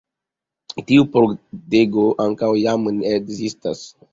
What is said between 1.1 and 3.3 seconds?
pordego ankaŭ jam ne